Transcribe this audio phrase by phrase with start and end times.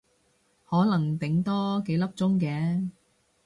[0.67, 2.89] 可能頂多幾粒鐘嘅